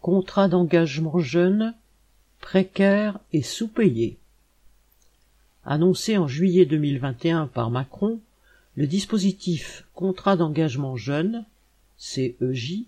Contrat 0.00 0.48
d'engagement 0.48 1.18
jeune, 1.18 1.74
précaire 2.40 3.18
et 3.32 3.42
sous-payé. 3.42 4.16
Annoncé 5.64 6.16
en 6.16 6.28
juillet 6.28 6.66
2021 6.66 7.48
par 7.48 7.70
Macron, 7.70 8.20
le 8.76 8.86
dispositif 8.86 9.84
Contrat 9.94 10.36
d'engagement 10.36 10.96
jeune, 10.96 11.44
CEJ, 11.96 12.84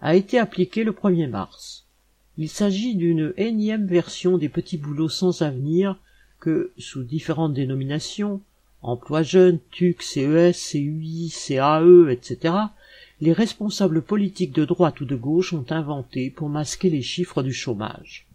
a 0.00 0.14
été 0.16 0.38
appliqué 0.38 0.84
le 0.84 0.92
1er 0.92 1.28
mars. 1.28 1.84
Il 2.38 2.48
s'agit 2.48 2.96
d'une 2.96 3.34
énième 3.36 3.86
version 3.86 4.38
des 4.38 4.48
petits 4.48 4.78
boulots 4.78 5.10
sans 5.10 5.42
avenir 5.42 5.98
que, 6.40 6.72
sous 6.78 7.04
différentes 7.04 7.54
dénominations, 7.54 8.40
emploi 8.80 9.22
jeune, 9.22 9.60
TUC, 9.70 10.02
CES, 10.02 10.70
CUI, 10.72 11.30
CAE, 11.30 12.10
etc., 12.10 12.54
les 13.20 13.32
responsables 13.32 14.02
politiques 14.02 14.52
de 14.52 14.64
droite 14.64 15.00
ou 15.00 15.04
de 15.04 15.16
gauche 15.16 15.52
ont 15.52 15.66
inventé 15.70 16.30
pour 16.30 16.48
masquer 16.48 16.90
les 16.90 17.02
chiffres 17.02 17.42
du 17.42 17.52
chômage. 17.52 18.26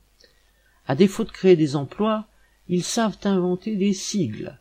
À 0.87 0.95
défaut 0.95 1.23
de 1.23 1.31
créer 1.31 1.55
des 1.55 1.75
emplois, 1.75 2.25
ils 2.67 2.83
savent 2.83 3.17
inventer 3.23 3.75
des 3.75 3.93
sigles. 3.93 4.57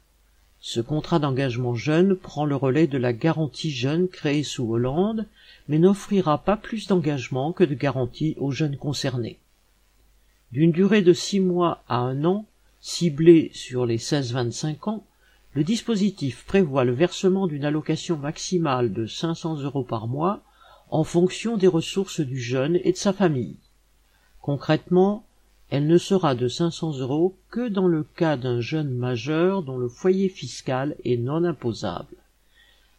Ce 0.60 0.80
contrat 0.80 1.18
d'engagement 1.18 1.74
jeune 1.74 2.16
prend 2.16 2.44
le 2.44 2.56
relais 2.56 2.86
de 2.86 2.98
la 2.98 3.12
garantie 3.12 3.70
jeune 3.70 4.08
créée 4.08 4.42
sous 4.42 4.70
Hollande, 4.70 5.26
mais 5.68 5.78
n'offrira 5.78 6.38
pas 6.38 6.56
plus 6.56 6.88
d'engagement 6.88 7.52
que 7.52 7.64
de 7.64 7.74
garantie 7.74 8.34
aux 8.38 8.50
jeunes 8.50 8.76
concernés. 8.76 9.38
D'une 10.50 10.72
durée 10.72 11.02
de 11.02 11.12
six 11.12 11.40
mois 11.40 11.84
à 11.88 11.98
un 11.98 12.24
an, 12.24 12.46
ciblée 12.80 13.50
sur 13.54 13.86
les 13.86 13.98
16-25 13.98 14.90
ans, 14.90 15.04
le 15.58 15.64
dispositif 15.64 16.44
prévoit 16.44 16.84
le 16.84 16.92
versement 16.92 17.48
d'une 17.48 17.64
allocation 17.64 18.16
maximale 18.16 18.92
de 18.92 19.06
500 19.06 19.62
euros 19.62 19.82
par 19.82 20.06
mois 20.06 20.40
en 20.88 21.02
fonction 21.02 21.56
des 21.56 21.66
ressources 21.66 22.20
du 22.20 22.38
jeune 22.38 22.78
et 22.84 22.92
de 22.92 22.96
sa 22.96 23.12
famille. 23.12 23.56
Concrètement, 24.40 25.26
elle 25.68 25.88
ne 25.88 25.98
sera 25.98 26.36
de 26.36 26.46
500 26.46 26.98
euros 27.00 27.34
que 27.50 27.68
dans 27.68 27.88
le 27.88 28.04
cas 28.04 28.36
d'un 28.36 28.60
jeune 28.60 28.94
majeur 28.94 29.64
dont 29.64 29.78
le 29.78 29.88
foyer 29.88 30.28
fiscal 30.28 30.94
est 31.04 31.16
non 31.16 31.42
imposable. 31.42 32.14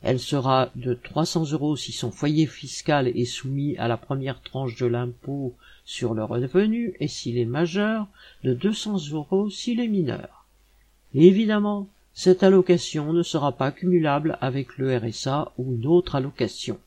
Elle 0.01 0.19
sera 0.19 0.69
de 0.75 0.93
300 0.93 1.53
euros 1.53 1.77
si 1.77 1.93
son 1.93 2.11
foyer 2.11 2.45
fiscal 2.45 3.07
est 3.07 3.23
soumis 3.23 3.77
à 3.77 3.87
la 3.87 3.95
première 3.95 4.41
tranche 4.41 4.75
de 4.75 4.85
l'impôt 4.85 5.55
sur 5.85 6.13
le 6.13 6.25
revenu 6.25 6.93
et 6.99 7.07
s'il 7.07 7.37
est 7.37 7.45
majeur, 7.45 8.07
de 8.43 8.53
200 8.53 9.11
euros 9.13 9.49
s'il 9.49 9.79
est 9.79 9.87
mineur. 9.87 10.45
Évidemment, 11.13 11.87
cette 12.21 12.43
allocation 12.43 13.13
ne 13.13 13.23
sera 13.23 13.53
pas 13.53 13.71
cumulable 13.71 14.37
avec 14.41 14.77
le 14.77 14.97
RSA 14.97 15.53
ou 15.57 15.75
une 15.75 15.85
autre 15.85 16.15
allocation. 16.15 16.77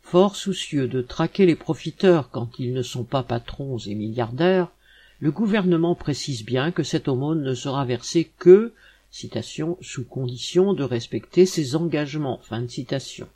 Fort 0.00 0.34
soucieux 0.34 0.88
de 0.88 1.02
traquer 1.02 1.44
les 1.44 1.56
profiteurs 1.56 2.30
quand 2.30 2.58
ils 2.58 2.72
ne 2.72 2.80
sont 2.80 3.04
pas 3.04 3.22
patrons 3.22 3.76
et 3.76 3.94
milliardaires, 3.94 4.68
le 5.20 5.30
gouvernement 5.30 5.94
précise 5.94 6.42
bien 6.42 6.72
que 6.72 6.82
cette 6.82 7.06
aumône 7.06 7.42
ne 7.42 7.52
sera 7.52 7.84
versée 7.84 8.32
que 8.38 8.72
citation, 9.10 9.76
sous 9.82 10.06
condition 10.06 10.72
de 10.72 10.82
respecter 10.82 11.44
ses 11.44 11.76
engagements. 11.76 12.40
Fin 12.44 12.62
de 12.62 12.68
citation. 12.68 13.28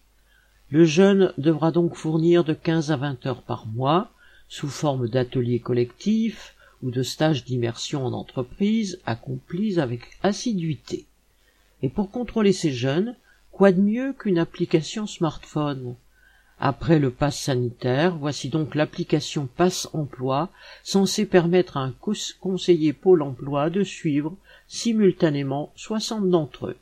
Le 0.71 0.87
jeune 0.87 1.35
devra 1.37 1.71
donc 1.71 1.97
fournir 1.97 2.45
de 2.45 2.55
15 2.55 2.93
à 2.93 2.97
20 2.97 3.27
heures 3.27 3.43
par 3.43 3.67
mois, 3.67 4.11
sous 4.49 4.69
forme 4.69 5.07
d'ateliers 5.07 5.61
collectifs, 5.61 6.55
ou 6.83 6.91
de 6.91 7.03
stages 7.03 7.45
d'immersion 7.45 8.05
en 8.07 8.13
entreprise 8.13 9.01
accomplis 9.07 9.79
avec 9.79 10.19
assiduité. 10.23 11.07
Et 11.83 11.89
pour 11.89 12.11
contrôler 12.11 12.53
ces 12.53 12.73
jeunes, 12.73 13.17
quoi 13.53 13.73
de 13.73 13.81
mieux 13.81 14.13
qu'une 14.13 14.39
application 14.39 15.07
smartphone? 15.07 15.95
Après 16.63 16.99
le 16.99 17.11
pass 17.11 17.39
sanitaire, 17.39 18.17
voici 18.17 18.51
donc 18.51 18.75
l'application 18.75 19.47
Passe 19.47 19.89
Emploi, 19.95 20.51
censée 20.85 21.25
permettre 21.25 21.79
à 21.79 21.81
un 21.81 21.95
conseiller 22.39 22.93
Pôle 22.93 23.23
Emploi 23.23 23.71
de 23.71 23.83
suivre 23.83 24.37
simultanément 24.69 25.73
soixante 25.75 26.29
d'entre 26.29 26.67
eux. 26.67 26.77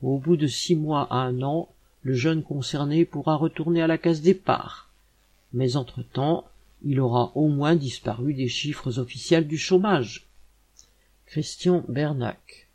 Au 0.00 0.18
bout 0.18 0.36
de 0.36 0.46
six 0.46 0.76
mois 0.76 1.08
à 1.10 1.16
un 1.16 1.42
an, 1.42 1.68
le 2.02 2.14
jeune 2.14 2.44
concerné 2.44 3.04
pourra 3.04 3.34
retourner 3.34 3.82
à 3.82 3.88
la 3.88 3.98
case 3.98 4.22
départ. 4.22 4.88
Mais 5.52 5.74
entre-temps, 5.74 6.44
il 6.82 7.00
aura 7.00 7.32
au 7.34 7.48
moins 7.48 7.76
disparu 7.76 8.34
des 8.34 8.48
chiffres 8.48 8.98
officiels 8.98 9.46
du 9.46 9.58
chômage. 9.58 10.28
Christian 11.26 11.84
Bernac 11.88 12.67